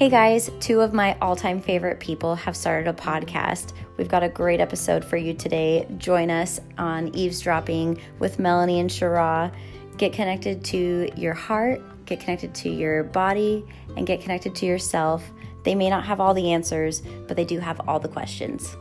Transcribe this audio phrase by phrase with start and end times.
[0.00, 3.74] Hey guys, two of my all time favorite people have started a podcast.
[3.98, 5.86] We've got a great episode for you today.
[5.98, 9.54] Join us on Eavesdropping with Melanie and Shara.
[9.98, 13.62] Get connected to your heart, get connected to your body,
[13.94, 15.22] and get connected to yourself.
[15.64, 18.74] They may not have all the answers, but they do have all the questions.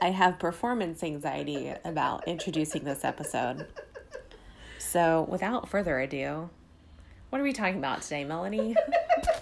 [0.00, 3.66] I have performance anxiety about introducing this episode.
[4.90, 6.50] So, without further ado,
[7.28, 8.74] what are we talking about today, Melanie?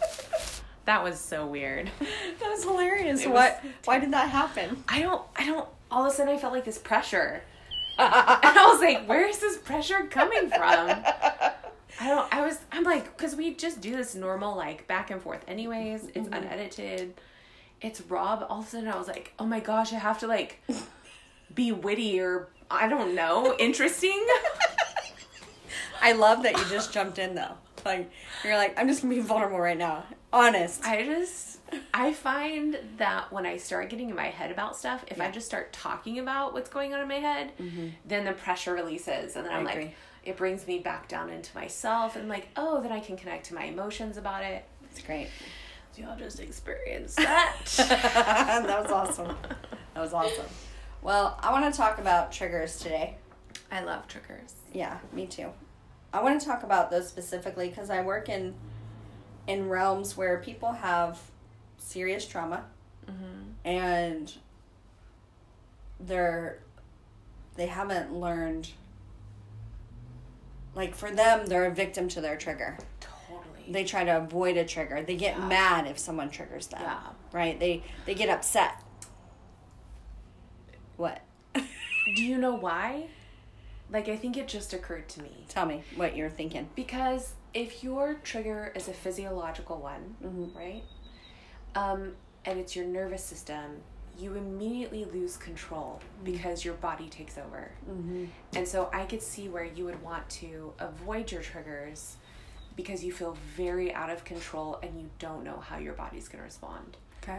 [0.84, 1.90] that was so weird.
[2.38, 3.22] That was hilarious.
[3.22, 3.64] It what?
[3.64, 4.84] was- why did that happen?
[4.86, 7.42] I don't, I don't, all of a sudden I felt like this pressure.
[7.98, 10.90] and I was like, where is this pressure coming from?
[11.98, 15.20] I don't, I was, I'm like, because we just do this normal, like, back and
[15.22, 16.08] forth anyways.
[16.08, 16.34] It's mm-hmm.
[16.34, 17.14] unedited.
[17.80, 20.18] It's raw, but all of a sudden I was like, oh my gosh, I have
[20.18, 20.62] to, like,
[21.54, 24.26] be witty or, I don't know, interesting.
[26.00, 27.54] I love that you just jumped in though.
[27.84, 28.10] Like
[28.44, 30.04] you're like, I'm just gonna be vulnerable right now.
[30.32, 30.84] Honest.
[30.84, 31.58] I just
[31.94, 35.46] I find that when I start getting in my head about stuff, if I just
[35.46, 37.52] start talking about what's going on in my head,
[38.06, 39.66] then the pressure releases and then I'm Mm-hmm.
[39.68, 39.94] I like agree.
[40.24, 43.54] it brings me back down into myself and like, oh, then I can connect to
[43.54, 44.64] my emotions about it.
[44.90, 45.28] It's great.
[45.92, 47.56] So y'all just experienced that.
[47.76, 49.36] that was awesome.
[49.94, 50.46] That was awesome.
[51.02, 53.16] Well, I want to talk about triggers today.
[53.70, 54.54] I love triggers.
[54.72, 55.50] Yeah, me too.
[56.12, 58.54] I want to talk about those specifically because I work in
[59.46, 61.18] in realms where people have
[61.78, 62.64] serious trauma
[63.06, 63.50] mm-hmm.
[63.64, 64.32] and
[66.00, 66.58] they're
[67.56, 68.70] they haven't learned
[70.74, 73.64] like for them they're a victim to their trigger Totally.
[73.72, 75.46] they try to avoid a trigger they get Yeah.
[75.48, 76.98] mad if someone triggers them Yeah.
[77.32, 78.82] right they they get upset
[80.96, 81.20] what
[81.54, 83.08] Do you know why?
[83.90, 85.44] Like I think it just occurred to me.
[85.48, 90.54] tell me what you're thinking Because if your trigger is a physiological one, Mhm.
[90.54, 90.82] right?
[91.74, 93.80] Um, and it's your nervous system,
[94.18, 97.70] you immediately lose control because your body takes over.
[97.88, 98.26] mm-hmm.
[98.54, 102.16] And so I could see where you would want to avoid your triggers
[102.74, 106.38] because you feel very out of control and you don't know how your body's going
[106.40, 106.96] to respond.
[107.22, 107.38] okay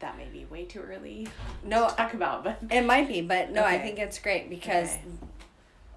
[0.00, 1.28] That may be way too early
[1.64, 4.88] no to talk about, but It might be, but no, I think it's great because
[4.94, 5.02] Okay.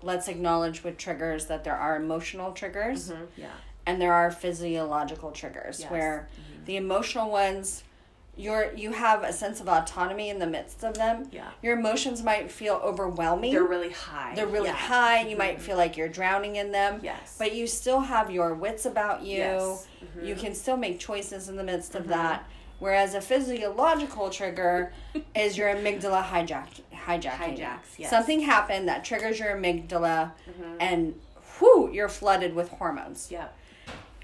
[0.03, 3.24] Let's acknowledge with triggers that there are emotional triggers mm-hmm.
[3.38, 3.52] yeah.
[3.86, 5.91] and there are physiological triggers Yes.
[5.91, 6.66] where mm-hmm.
[6.66, 7.84] the emotional ones
[8.36, 11.28] you're you have a sense of autonomy in the midst of them.
[11.31, 11.52] Yeah.
[11.62, 13.52] Your emotions might feel overwhelming.
[13.52, 14.34] They're really high.
[14.36, 14.75] They're really Yeah.
[14.75, 15.22] high.
[15.22, 15.38] You mm-hmm.
[15.38, 17.00] might feel like you're drowning in them.
[17.03, 17.35] Yes.
[17.38, 19.38] But you still have your wits about you.
[19.38, 19.88] Yes.
[20.24, 22.46] You can still make choices in the midst of that.
[22.84, 24.92] Whereas a physiological trigger
[25.36, 27.58] is your amygdala hijacked hijacking.
[27.58, 28.10] Hijacks, yes.
[28.10, 30.34] Something happened that triggers your amygdala
[30.82, 31.18] and
[31.62, 33.30] whoo, you're flooded with hormones.
[33.32, 33.48] Yeah.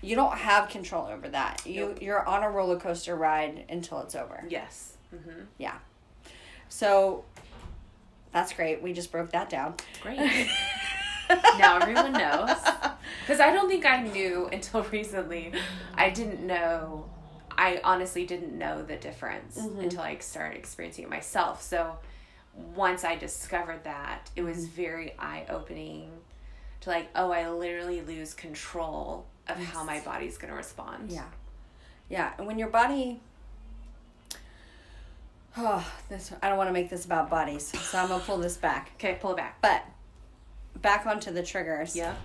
[0.02, 1.66] You don't have control over that.
[1.66, 4.44] You you're on a roller coaster ride until it's over.
[4.50, 4.97] Yes.
[5.16, 5.44] Mm-hmm.
[5.58, 5.78] Yeah.
[6.68, 7.24] So
[8.34, 8.81] that's great.
[8.81, 9.76] We just broke that down.
[10.02, 10.20] Great.
[11.58, 12.58] now everyone knows.
[13.22, 15.53] Because I don't think I knew until recently.
[15.96, 17.06] I didn't know.
[17.59, 19.81] I honestly didn't know the difference mm-hmm.
[19.81, 21.62] until I started experiencing it myself.
[21.62, 21.97] So
[22.74, 24.75] once I discovered that, it was mm-hmm.
[24.75, 26.09] very eye opening
[26.80, 31.12] to like, oh, I literally lose control of how my body's going to respond.
[31.12, 31.25] Yeah.
[32.08, 33.20] Yeah, and when your body
[35.58, 37.68] Oh, this I don't want to make this about bodies.
[37.68, 38.91] So I'm going to pull this back.
[38.96, 39.62] Okay, pull it back.
[39.62, 39.84] But
[40.81, 41.94] back onto the triggers.
[41.94, 42.16] Yeah.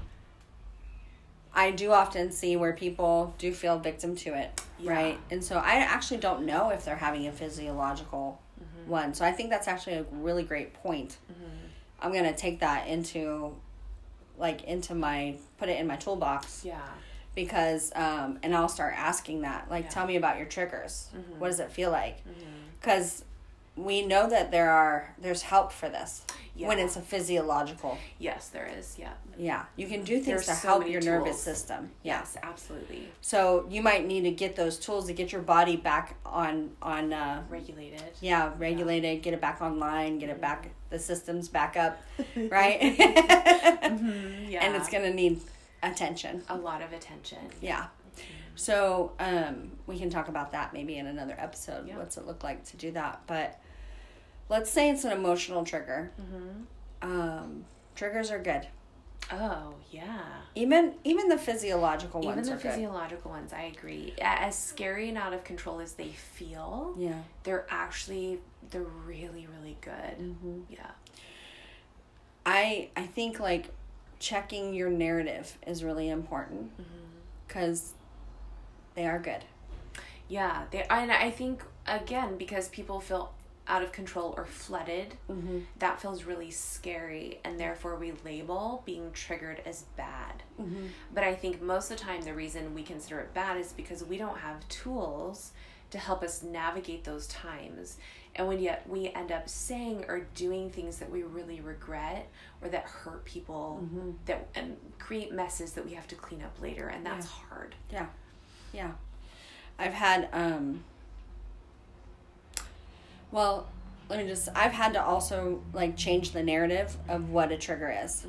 [1.54, 4.92] I do often see where people do feel victim to it, Yeah.
[4.92, 5.18] right?
[5.30, 8.90] And so I actually don't know if they're having a physiological Mm-hmm.
[8.90, 9.14] one.
[9.14, 11.16] So I think that's actually a really great point.
[12.00, 13.54] I'm going to take that into
[14.38, 16.80] like into my put it in my toolbox Yeah.
[17.34, 19.90] because um and I'll start asking that like Yeah.
[19.90, 21.08] tell me about your triggers.
[21.16, 21.38] Mm-hmm.
[21.40, 22.18] What does it feel like?
[22.80, 23.24] Cuz
[23.76, 26.22] we know that there are there's help for this
[26.56, 27.98] when it's a physiological.
[28.18, 28.96] Yes, there is.
[28.98, 29.12] Yeah.
[29.36, 31.90] Yeah, you can do things There's to so help your nervous system.
[32.04, 32.18] Yeah.
[32.20, 33.08] Yes, absolutely.
[33.20, 37.12] So you might need to get those tools to get your body back on on
[37.12, 38.02] uh, Regulated.
[38.20, 42.00] yeah regulated, get it back online, get it back the systems back up,
[42.36, 42.78] right?
[44.48, 44.64] Yeah.
[44.64, 45.40] And it's gonna need
[45.82, 46.42] attention.
[46.48, 47.38] a lot of attention.
[47.60, 47.86] Yeah.
[48.54, 51.88] So um, we can talk about that maybe in another episode.
[51.88, 51.98] Yeah.
[51.98, 53.22] What's it look like to do that?
[53.26, 53.58] But
[54.48, 56.10] let's say it's an emotional trigger.
[57.02, 57.64] Um,
[57.94, 58.66] triggers are good.
[59.32, 60.20] Oh yeah.
[60.54, 62.72] Even even the physiological Even ones the are good.
[62.72, 64.14] physiological ones, I agree.
[64.20, 67.20] As scary and out of control as they feel, Yeah.
[67.42, 70.18] they're actually they're really really good.
[70.18, 70.60] Mm-hmm.
[70.70, 70.90] Yeah.
[72.44, 73.70] I I think like
[74.18, 76.70] checking your narrative is really important
[77.46, 77.92] because
[78.94, 79.44] they are good.
[80.28, 83.32] Yeah, they and I think again because people feel
[83.66, 85.60] out of control or flooded, Mm-hmm.
[85.78, 90.42] that feels really scary, and therefore we label being triggered as bad.
[90.60, 90.86] Mm-hmm.
[91.14, 94.04] But I think most of the time the reason we consider it bad is because
[94.04, 95.52] we don't have tools
[95.90, 97.98] to help us navigate those times.
[98.36, 102.28] And when yet we end up saying or doing things that we really regret
[102.60, 104.10] or that hurt people Mm-hmm.
[104.26, 107.74] that and create messes that we have to clean up later and that's hard.
[107.92, 108.06] Yeah.
[108.72, 108.90] Yeah.
[109.78, 110.82] I've had um
[113.34, 113.66] well,
[114.08, 117.94] let me just I've had to also like change the narrative of what a trigger
[118.04, 118.24] is.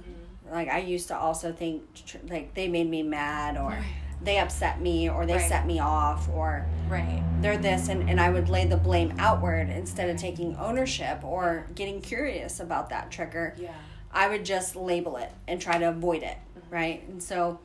[0.51, 3.83] Like I used to also think tr- like they made me mad or Right.
[4.21, 5.49] they upset me or they Right.
[5.49, 7.21] set me off or Right.
[7.41, 11.67] they're this and, and I would lay the blame outward instead of taking ownership or
[11.75, 13.53] getting curious about that trigger.
[13.57, 13.73] Yeah.
[14.11, 16.73] I would just label it and try to avoid it, Mm-hmm.
[16.73, 17.07] right?
[17.09, 17.59] And so,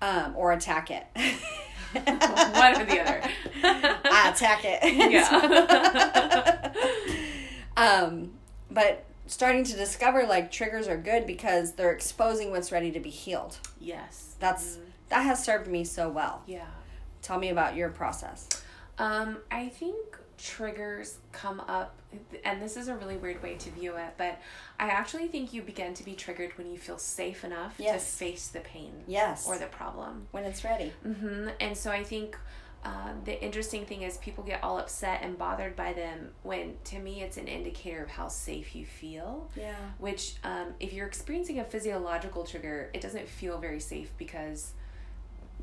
[0.00, 1.06] um, or attack it.
[2.04, 3.22] One or the other.
[3.64, 4.82] I attack it.
[5.12, 6.72] Yeah.
[7.76, 8.32] um,
[8.70, 13.10] but starting to discover like triggers are good because they're exposing what's ready to be
[13.10, 13.58] healed.
[13.80, 14.34] yes.
[14.40, 14.78] That's
[15.08, 16.42] that has served me so well.
[16.46, 16.66] Yeah.
[17.20, 18.48] Tell me about your process.
[18.98, 21.94] Um, I think triggers come up,
[22.44, 24.38] and this is a really weird way to view it, but
[24.78, 28.48] I actually think you begin to be triggered when you feel safe enough to face
[28.48, 29.46] the pain Yes.
[29.46, 30.26] or the problem.
[30.32, 30.92] when it's ready.
[31.02, 32.36] hmm And so I think
[32.84, 36.98] um, the interesting thing is people get all upset and bothered by them when, to
[36.98, 39.48] me, it's an indicator of how safe you feel.
[39.56, 39.76] Yeah.
[39.98, 44.72] Which, um, if you're experiencing a physiological trigger, it doesn't feel very safe because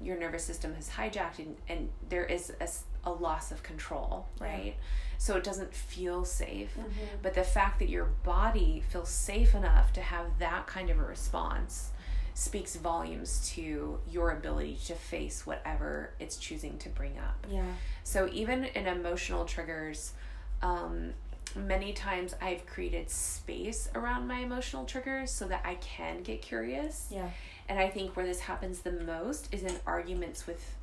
[0.02, 2.68] your nervous system has hijacked and, and there is a,
[3.10, 4.48] a loss of control, Yeah.
[4.48, 4.76] right?
[5.18, 6.72] So it doesn't feel safe.
[6.78, 6.90] Mm-hmm.
[7.22, 11.04] But the fact that your body feels safe enough to have that kind of a
[11.04, 11.90] response
[12.34, 17.46] speaks volumes to your ability to face whatever it's choosing to bring up.
[17.52, 17.64] Yeah.
[18.06, 20.14] So even in emotional triggers,
[20.62, 21.12] um,
[21.56, 27.08] many times I've created space around my emotional triggers so that I can get curious.
[27.10, 27.30] Yeah.
[27.68, 30.76] And I think where this happens the most is in arguments with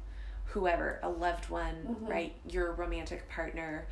[0.47, 2.35] whoever, a loved one, right?
[2.49, 3.87] Your romantic partner.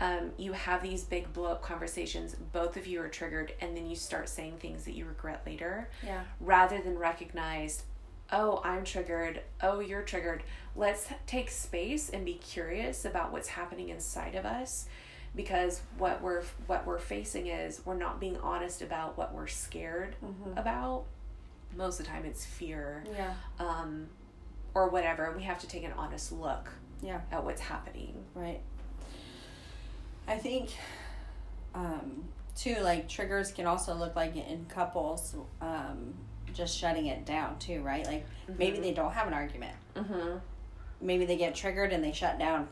[0.00, 3.86] Um, you have these big blow up conversations, both of you are triggered, and then
[3.88, 6.24] you start saying things that you regret later Yeah.
[6.40, 7.84] rather than recognize,
[8.32, 10.42] oh, I'm triggered, oh, you're triggered.
[10.74, 14.88] Let's take space and be curious about what's happening inside of us
[15.36, 20.16] because what we're what we're facing is we're not being honest about what we're scared
[20.56, 21.04] about.
[21.76, 23.34] Most of the time it's fear Yeah.
[23.58, 24.06] um,
[24.74, 25.32] or whatever.
[25.36, 26.70] We have to take an honest look
[27.02, 27.20] Yeah.
[27.32, 28.24] at what's happening.
[28.34, 28.60] Right.
[30.26, 30.70] I think,
[31.74, 32.24] um,
[32.56, 36.14] too, like triggers can also look like in couples, um,
[36.54, 38.06] just shutting it down too, right?
[38.06, 38.24] Like
[38.56, 39.74] maybe they don't have an argument.
[39.96, 40.38] Mm-hmm.
[41.00, 42.68] Maybe they get triggered and they shut down,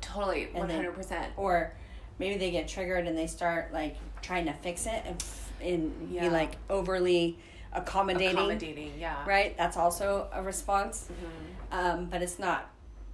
[0.00, 1.32] Totally, one And then- hundred percent.
[1.36, 1.72] or
[2.20, 5.24] maybe they get triggered and they start like trying to fix it and
[5.62, 6.22] and Yeah.
[6.22, 7.36] be like overly
[7.72, 9.24] accommodating, Accommodating, yeah.
[9.28, 9.54] right?
[9.58, 11.76] That's also a response, Mhm.
[11.76, 12.70] um, but it's not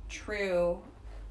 [0.08, 0.78] true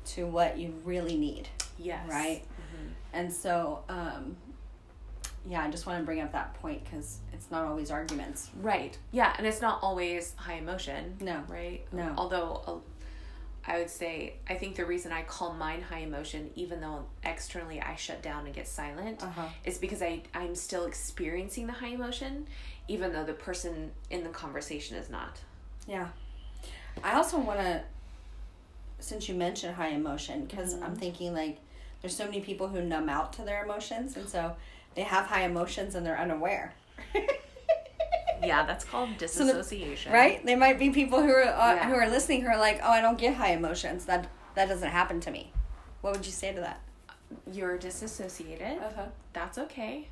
[0.07, 1.47] to what you really need.
[1.77, 2.07] Yes.
[2.09, 2.43] Right.
[2.43, 2.89] Mhm.
[3.13, 4.35] And so, um,
[5.47, 8.49] yeah, I just want to bring up that point because it's not always arguments.
[8.61, 8.97] Right.
[9.11, 11.15] Yeah, and it's not always high emotion.
[11.21, 11.43] No.
[11.47, 11.85] Right?
[11.93, 12.13] No.
[12.17, 12.81] Although
[13.67, 17.81] I would say I think the reason I call mine high emotion even though externally
[17.81, 19.47] I shut down and get silent Uh-huh.
[19.63, 22.45] is because I I'm still experiencing the high emotion
[22.87, 25.39] even though the person in the conversation is not.
[25.87, 26.09] Yeah.
[27.03, 27.81] I also want to,
[28.99, 31.57] since you mentioned high emotion, because I'm thinking like
[32.01, 34.55] there's so many people who numb out to their emotions, and so
[34.93, 36.73] they have high emotions and they're unaware.
[38.43, 40.11] Yeah, that's called the- disassociation.
[40.11, 40.45] right?
[40.45, 41.89] They might be people who are uh, Yeah.
[41.89, 44.05] who are listening who are like, "Oh, I don't get high emotions.
[44.05, 45.51] That that doesn't happen to me."
[46.01, 46.81] What would you say to that?
[47.51, 48.77] You're disassociated.
[48.77, 49.05] Uh-huh.
[49.33, 50.09] That's okay.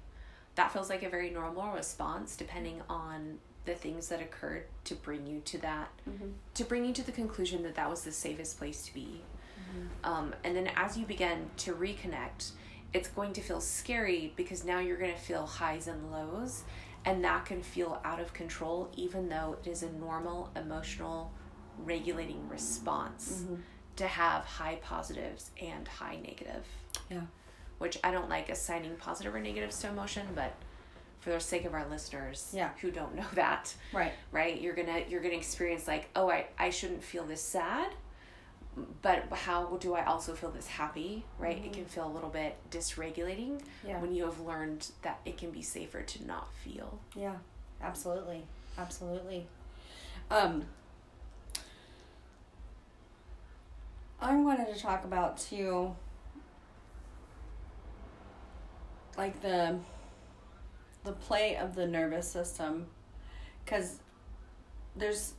[0.56, 5.26] That feels like a very normal response depending on the things that occurred to bring
[5.26, 5.90] you to that
[6.54, 9.22] to bring you to the conclusion that that was the safest place to be
[10.04, 12.52] um, and then as you begin to reconnect
[12.94, 16.64] it's going to feel scary because now you're going to feel highs and lows
[17.06, 21.32] and that can feel out of control even though it is a normal emotional
[21.80, 23.56] regulating response mm-hmm.
[23.96, 26.66] to have high positives and high negative
[27.10, 27.22] Yeah.
[27.80, 30.54] which I don't like assigning positive or negatives to emotion, but
[31.20, 32.70] for the sake of our listeners Yeah.
[32.82, 34.14] who don't know that, Right.
[34.32, 34.60] right?
[34.62, 37.92] You're gonna you're gonna experience like, oh, I, I shouldn't feel this sad,
[39.02, 41.58] but how do I also feel this happy, right?
[41.64, 43.88] It can feel a little bit dysregulating Mm-hmm.
[43.90, 44.00] Yeah.
[44.00, 47.00] when you have learned that it can be safer to not feel.
[47.16, 47.36] Yeah,
[47.82, 48.44] Absolutely.
[48.78, 49.46] Absolutely.
[50.32, 50.64] Um,
[54.22, 55.94] I wanted to talk about too,
[59.18, 59.78] like the
[61.04, 62.88] the play of the nervous system,
[63.66, 64.00] because
[64.96, 65.34] there's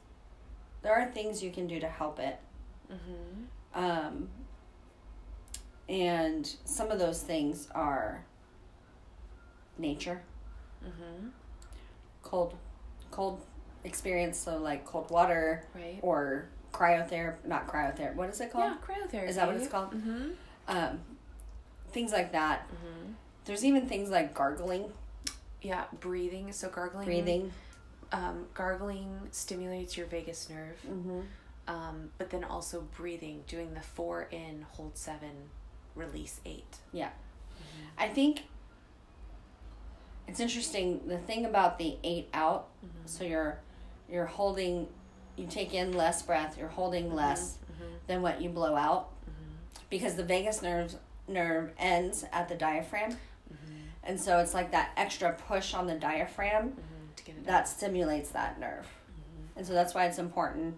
[0.83, 2.39] there are things you can do to help it,
[2.93, 3.79] Mm-hmm.
[3.85, 4.29] um,
[5.89, 8.25] and some of those things are
[9.79, 10.23] nature,
[10.85, 11.29] Mm-hmm.
[12.23, 12.55] cold,
[13.11, 13.41] cold
[13.85, 15.99] experience, so like cold water Right.
[16.03, 18.15] or cryotherapy, not cryotherapy.
[18.17, 18.65] What is it called?
[18.73, 19.29] yeah, cryotherapy.
[19.29, 19.93] Is that what it's called?
[19.93, 20.29] Mm-hmm.
[20.69, 21.01] um,
[21.91, 22.67] things like that.
[22.69, 23.13] Mm-hmm.
[23.47, 24.93] There's even things like gargling,
[25.63, 26.53] Yeah, breathing.
[26.53, 27.05] So gargling.
[27.07, 27.53] breathing.
[28.13, 30.79] Um, gargling stimulates your vagus nerve.
[31.67, 31.81] Mm-hmm.
[31.81, 35.51] Um, but then also breathing, doing the four in, hold seven,
[35.95, 36.77] release eight.
[36.93, 37.11] Yeah,
[37.97, 38.43] I think
[40.29, 41.01] it's interesting.
[41.07, 42.69] The thing about the eight out,
[43.07, 43.61] so you're
[44.11, 44.89] you're holding,
[45.37, 46.59] you take in less breath.
[46.59, 47.59] You're holding less
[48.07, 49.11] than what you blow out,
[49.89, 53.17] because the vagus nerve nerve ends at the diaphragm,
[54.03, 57.15] and so it's like that extra push on the diaphragm Mm-hmm.
[57.17, 58.87] To get it that stimulates that nerve.
[59.57, 60.75] And so that's why it's important.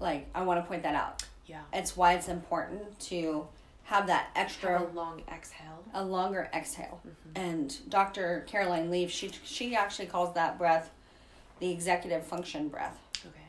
[0.00, 1.22] Like, I want to point that out.
[1.46, 1.60] Yeah.
[1.72, 3.46] It's why it's important to
[3.84, 5.82] have that extra, Have a long exhale.
[5.94, 7.00] a longer exhale.
[7.06, 7.40] Mm-hmm.
[7.42, 8.44] And Dr.
[8.46, 10.90] Caroline Leaf, she she actually calls that breath
[11.58, 13.46] the executive function breath Okay.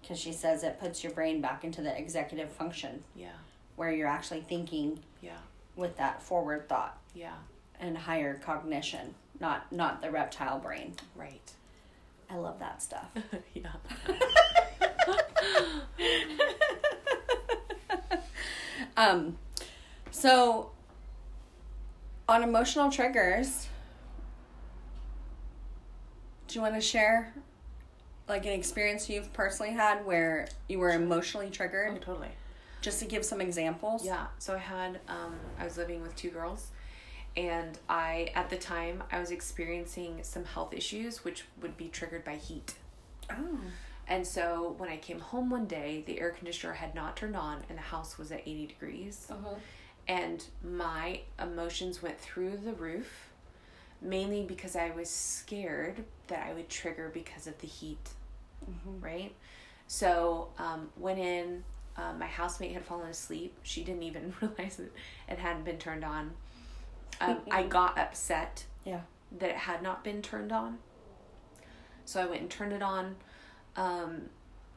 [0.00, 3.28] because she says it puts your brain back into the executive function Yeah.
[3.76, 5.38] where you're actually thinking Yeah.
[5.76, 7.36] with that forward thought Yeah.
[7.78, 10.94] and higher cognition, not not the reptile brain.
[11.14, 11.52] Right.
[12.28, 13.06] I love that stuff.
[13.54, 13.72] yeah.
[18.96, 19.36] um,
[20.10, 20.70] so
[22.28, 23.68] on emotional triggers,
[26.48, 27.34] do you want to share
[28.28, 31.92] like an experience you've personally had where you were emotionally triggered?
[31.94, 32.28] Oh, totally.
[32.80, 34.04] Just to give some examples.
[34.04, 34.26] Yeah.
[34.38, 36.68] So I had um I was living with two girls
[37.36, 42.24] and I at the time I was experiencing some health issues which would be triggered
[42.24, 42.74] by heat.
[43.30, 43.58] Oh.
[44.12, 47.62] And so when I came home one day, the air conditioner had not turned on
[47.70, 49.26] and the house was at 80 degrees.
[49.30, 49.54] Uh-huh.
[50.06, 53.30] And my emotions went through the roof,
[54.02, 58.10] mainly because I was scared that I would trigger because of the heat,
[59.00, 59.32] right?
[59.86, 61.64] So um, went in.
[61.96, 63.54] Uh, my housemate had fallen asleep.
[63.62, 64.92] She didn't even realize it,
[65.26, 66.32] it hadn't been turned on.
[67.22, 69.00] Um, I got upset Yeah.
[69.38, 70.80] that it had not been turned on.
[72.04, 73.16] So I went and turned it on.
[73.76, 74.22] Um,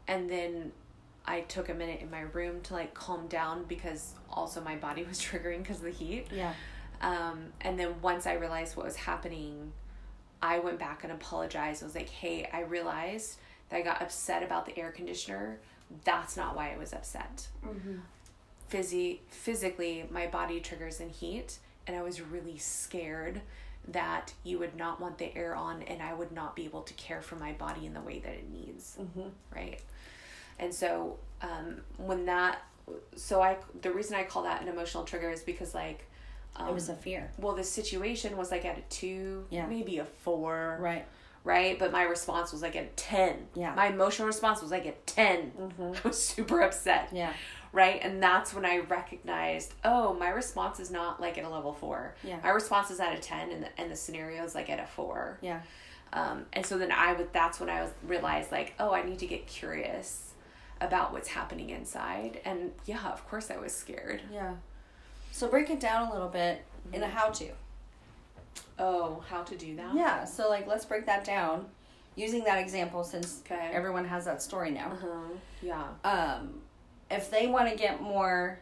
[0.08, 0.72] and then
[1.26, 5.04] I took a minute in my room to like calm down because also my body
[5.08, 6.28] was triggering because of the heat.
[6.32, 6.54] Yeah.
[7.02, 9.74] Um, and then once I realized what was happening,
[10.42, 11.84] I went back and apologized.
[11.84, 13.38] I was like, hey, I realized
[13.70, 15.60] that I got upset about the air conditioner.
[16.04, 17.48] That's not why I was upset.
[18.72, 23.42] Physi- physically, my body triggers in heat, and I was really scared
[23.90, 26.94] that you would not want the air on and I would not be able to
[26.96, 28.98] care for my body in the way that it needs.
[29.54, 29.80] Right.
[30.60, 32.62] And so, um, when that,
[33.16, 36.08] so I, the reason I call that an emotional trigger is because, like,
[36.56, 37.30] um, It was a fear.
[37.38, 39.66] well, the situation was like at a two, Yeah.
[39.66, 41.06] maybe a four, Right.
[41.44, 41.78] right?
[41.78, 43.48] But my response was like at a 10.
[43.54, 43.76] Yeah.
[43.76, 45.52] My emotional response was like at 10.
[46.04, 47.10] I was super upset.
[47.12, 47.34] Yeah.
[47.76, 48.00] Right.
[48.02, 52.16] And that's when I recognized, oh, my response is not like at a level four.
[52.24, 52.40] Yeah.
[52.42, 54.86] My response is at a 10 and the, and the scenario is like at a
[54.88, 55.38] four.
[55.42, 55.60] Yeah.
[56.14, 59.20] Um, and so then I would, that's when I was realized like, oh, I need
[59.20, 60.32] to get curious
[60.80, 62.40] about what's happening inside.
[62.46, 64.22] And yeah, of course I was scared.
[64.32, 64.54] Yeah.
[65.32, 66.64] So break it down a little bit
[66.94, 67.50] in a how to.
[68.80, 69.94] Oh, how to do that?
[69.96, 71.66] Yeah, so like let's break that down
[72.16, 73.70] using that example since Okay.
[73.74, 74.92] everyone has that story now.
[74.94, 75.34] Uh-huh.
[75.62, 75.84] Yeah.
[76.06, 76.62] Um
[77.12, 78.60] if they want to get more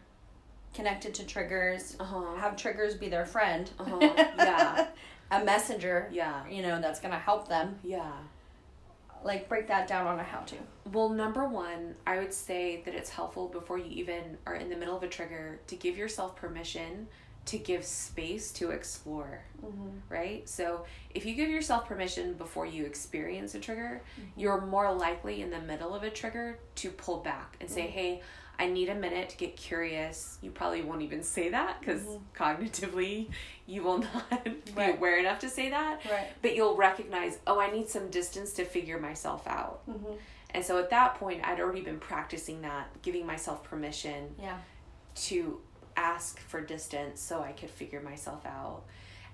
[0.74, 2.36] connected to triggers, Uh-huh.
[2.36, 3.70] have triggers be their friend.
[3.80, 4.00] Uh-huh.
[4.38, 4.88] Yeah.
[5.32, 6.46] a messenger, Yeah.
[6.48, 7.80] you know, that's going to help them.
[7.84, 8.12] Yeah.
[9.24, 10.56] Like break that down on a how to.
[10.92, 14.76] Well, number one, I would say that it's helpful before you even are in the
[14.76, 17.08] middle of a trigger to give yourself permission
[17.46, 19.90] to give space to explore, mm-hmm.
[20.10, 20.48] right?
[20.48, 24.40] So, if you give yourself permission before you experience a trigger, mm-hmm.
[24.40, 27.92] you're more likely in the middle of a trigger to pull back and say, mm-hmm.
[27.92, 28.22] hey,
[28.60, 30.38] I need a minute to get curious.
[30.42, 32.04] You probably won't even say that because
[32.36, 33.30] cognitively
[33.66, 33.98] you will
[34.30, 34.96] not be Right.
[34.98, 36.06] aware enough to say that.
[36.10, 36.28] Right.
[36.42, 39.82] But you'll recognize, oh, I need some distance to figure myself out.
[39.90, 40.14] Mm-hmm.
[40.52, 44.58] And so at that point, I'd already been practicing that, giving myself permission Yeah.
[45.16, 45.60] to
[45.96, 48.84] ask for distance so I could figure myself out.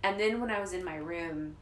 [0.03, 1.55] And then when I was in my room,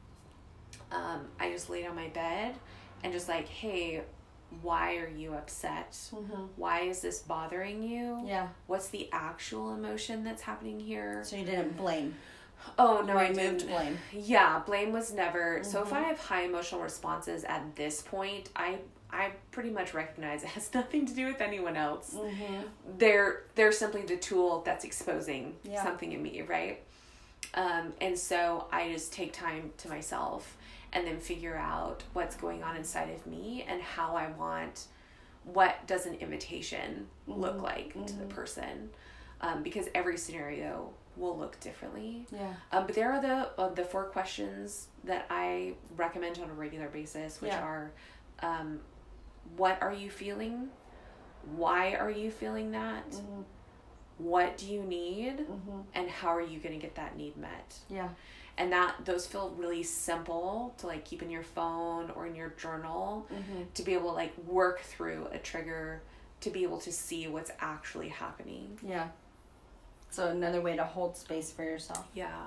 [0.92, 2.56] um, I just laid on my bed
[3.04, 4.04] and just like, hey,
[4.62, 5.92] why are you upset?
[6.14, 6.44] Mm-hmm.
[6.56, 8.22] Why is this bothering you?
[8.26, 8.48] Yeah.
[8.68, 11.22] What's the actual emotion that's happening here?
[11.24, 12.16] So you didn't blame.
[12.80, 13.68] Oh no, You I didn't.
[13.68, 13.98] blame.
[14.14, 15.64] Yeah, blame was never.
[15.64, 15.94] So if.
[15.94, 18.80] I have high emotional responses at this point, I
[19.18, 22.14] I pretty much recognize it has nothing to do with anyone else.
[22.14, 22.62] Mm-hmm.
[22.98, 25.84] They're they're simply the tool that's exposing Yeah.
[25.84, 26.82] something in me, right?
[27.54, 30.58] Um, and so I just take time to myself
[30.94, 34.86] and then figure out what's going on inside of me and how I want
[35.44, 37.62] what does an invitation look Mhm.
[37.64, 38.30] like to the Mhm.
[38.30, 38.90] person
[39.40, 42.54] um, because every scenario will look differently Yeah.
[42.72, 46.90] um, but there are the uh, the four questions that I recommend on a regular
[46.90, 47.64] basis, which Yeah.
[47.64, 47.92] are,
[48.42, 48.82] um,
[49.56, 50.70] what are you feeling?
[51.56, 53.10] Why are you feeling that?
[53.12, 53.42] Mm-hmm.
[54.18, 55.40] What do you need?
[55.40, 55.80] Mm-hmm.
[55.94, 57.76] And how are you going to get that need met?
[57.90, 58.10] Yeah.
[58.58, 62.50] And that those feel really simple to like keep in your phone or in your
[62.58, 63.64] journal Mm-hmm.
[63.76, 66.02] to be able to like work through a trigger
[66.42, 68.78] to be able to see what's actually happening.
[68.82, 69.08] Yeah.
[70.10, 72.08] So another way to hold space for yourself.
[72.16, 72.46] Yeah.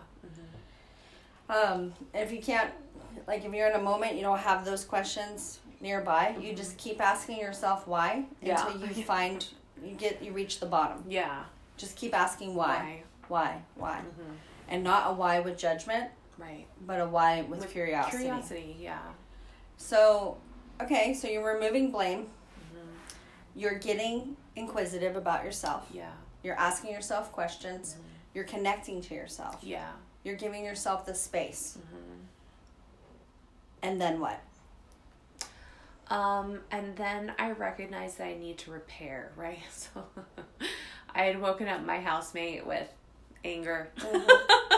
[1.49, 2.71] Um, if you can't,
[3.27, 7.01] like, if you're in a moment you don't have those questions nearby, you just keep
[7.01, 8.67] asking yourself why Yeah.
[8.67, 9.47] until you find
[9.83, 11.05] you get you reach the bottom.
[11.09, 11.45] Yeah.
[11.79, 14.37] Just keep asking why, why, why, Mhm.
[14.69, 16.67] and not a why with judgment, Right.
[16.83, 18.19] but a why with, With curiosity.
[18.19, 18.77] Curiosity.
[18.79, 18.99] Yeah.
[19.79, 20.37] So,
[20.83, 22.25] okay, so you're removing blame.
[22.25, 22.89] Mhm.
[23.55, 25.87] You're getting inquisitive about yourself.
[25.91, 26.13] Yeah.
[26.43, 27.97] You're asking yourself questions.
[28.35, 29.57] You're connecting to yourself.
[29.63, 29.93] Yeah.
[30.25, 31.79] You're giving yourself the space.
[31.79, 32.21] Mm-hmm.
[33.83, 34.41] And then what?
[36.11, 39.63] Um, and then I recognized that I need to repair, right?
[39.71, 40.05] So
[41.15, 42.89] I had woken up my housemate with
[43.45, 43.91] anger.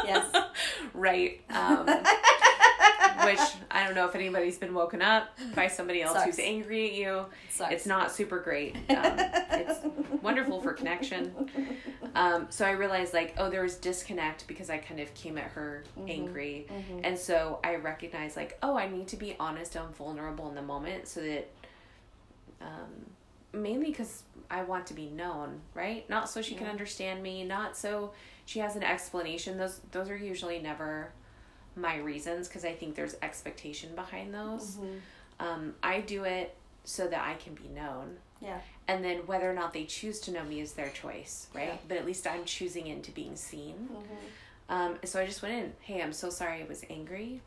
[0.04, 0.30] Yes.
[0.94, 1.40] right.
[1.50, 1.86] Um,
[3.24, 6.26] which I don't know if anybody's been woken up by somebody else Sucks.
[6.26, 7.26] who's angry at you.
[7.50, 7.72] Sucks.
[7.72, 8.76] It's not super great.
[8.76, 9.14] Um,
[9.50, 9.80] it's
[10.22, 11.32] wonderful for connection.
[12.14, 15.44] Um, so I realized like, oh, there was disconnect because I kind of came at
[15.44, 16.66] her angry,
[17.02, 20.62] and so I recognized like, oh, I need to be honest and vulnerable in the
[20.62, 21.48] moment so that,
[22.60, 23.06] um,
[23.52, 26.08] mainly because I want to be known, right?
[26.10, 28.12] Not so she can understand me, not so
[28.44, 29.56] she has an explanation.
[29.56, 31.12] Those those are usually never
[31.76, 34.78] my reasons because I think there's expectation behind those.
[35.40, 36.54] Um, I do it
[36.84, 38.16] so that I can be known.
[38.40, 38.58] Yeah.
[38.88, 41.68] And then whether or not they choose to know me is their choice, right?
[41.68, 41.76] Yeah.
[41.88, 43.88] But at least I'm choosing into being seen.
[43.90, 44.14] Mm-hmm.
[44.68, 47.40] Um, so I just went in, hey, I'm so sorry I was angry.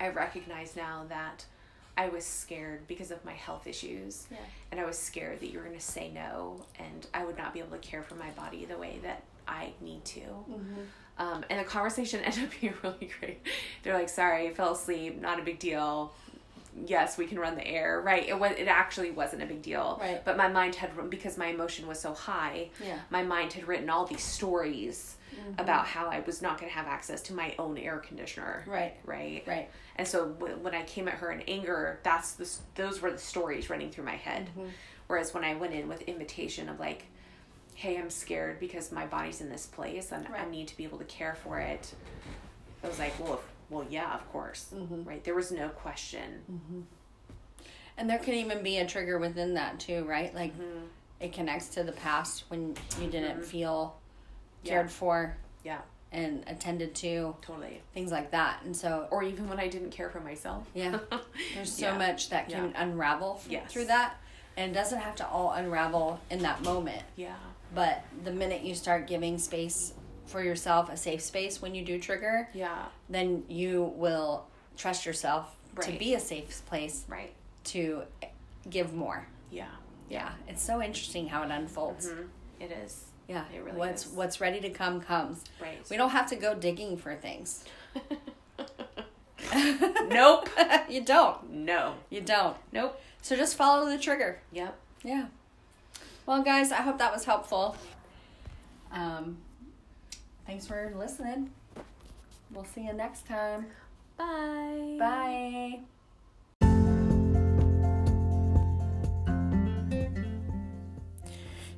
[0.00, 1.44] I recognize now that
[1.96, 4.26] I was scared because of my health issues.
[4.30, 4.38] Yeah.
[4.70, 7.52] And I was scared that you were going to say no and I would not
[7.52, 10.20] be able to care for my body the way that I need to.
[10.20, 10.82] Mm-hmm.
[11.18, 13.40] Um, and the conversation ended up being really great.
[13.82, 16.12] They're like, sorry, I fell asleep, not a big deal.
[16.86, 18.02] Yes, we can run the air.
[18.02, 18.28] Right.
[18.28, 19.96] It was it actually wasn't a big deal.
[19.98, 20.22] Right.
[20.22, 22.98] But my mind had because my emotion was so high, Yeah.
[23.08, 25.60] my mind had written all these stories Mm-hmm.
[25.60, 28.64] about how I was not going to have access to my own air conditioner.
[28.66, 28.94] Right.
[29.04, 29.42] Right.
[29.46, 29.68] Right.
[29.96, 33.18] And so w- when I came at her in anger, that's the those were the
[33.18, 34.46] stories running through my head.
[34.56, 34.68] Mm-hmm.
[35.08, 37.04] Whereas when I went in with invitation of like,
[37.76, 40.98] "Hey, I'm scared because my body's in this place and I need to be able
[40.98, 41.94] to care for it,"
[42.82, 45.04] I was like, "Well, if, well, yeah, of course." Mm-hmm.
[45.04, 45.22] Right?
[45.22, 46.42] There was no question.
[47.98, 50.34] And there can even be a trigger within that too, right?
[50.34, 50.84] Like Mm-hmm.
[51.20, 53.96] it connects to the past when you didn't feel
[54.62, 54.72] Yeah.
[54.72, 55.80] cared for Yeah,
[56.12, 57.80] and attended to, totally.
[57.94, 58.62] things like that.
[58.64, 60.66] And so, Or even when I didn't care for myself.
[60.74, 60.98] yeah,
[61.54, 61.98] there's so Yeah.
[61.98, 63.72] much that can unravel f- Yes.
[63.72, 64.16] through that.
[64.58, 67.02] And it doesn't have to all unravel in that moment.
[67.16, 67.36] yeah.
[67.76, 69.92] But the minute you start giving space
[70.24, 72.86] for yourself, a safe space when you do trigger, Yeah.
[73.10, 74.46] then you will
[74.78, 77.34] trust yourself to be a safe place Right.
[77.64, 78.04] to
[78.70, 79.28] give more.
[79.50, 79.68] Yeah.
[80.08, 82.08] Yeah, it's so interesting how it unfolds.
[82.08, 82.28] Mhm.
[82.60, 83.04] It is.
[83.28, 84.12] Yeah, It really what's is.
[84.12, 85.44] what's ready to come comes.
[85.60, 85.78] Right.
[85.90, 87.62] We don't have to go digging for things.
[90.08, 90.48] nope.
[90.88, 91.50] you don't.
[91.50, 91.94] No.
[92.08, 92.56] You don't.
[92.72, 92.98] Nope.
[93.20, 94.40] So just follow the trigger.
[94.52, 94.78] Yep.
[95.04, 95.26] Yeah.
[96.26, 97.76] Well, guys, I hope that was helpful.
[98.90, 99.38] Um,
[100.44, 101.52] thanks for listening.
[102.52, 103.66] We'll see you next time.
[104.16, 104.96] Bye.
[104.98, 105.80] Bye.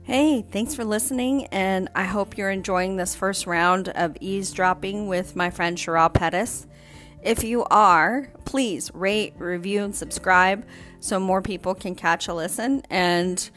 [0.02, 5.36] Hey, thanks for listening, and I hope you're enjoying this first round of eavesdropping with
[5.36, 6.66] my friend Cheryl Pettis.
[7.22, 10.64] If you are, please rate, review, and subscribe
[11.00, 12.80] so more people can catch a listen.
[12.88, 13.50] And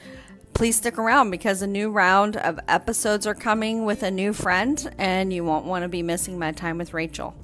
[0.54, 4.94] please stick around because a new round of episodes are coming with a new friend,
[4.98, 7.36] and you won't want to be missing my time with Rachel.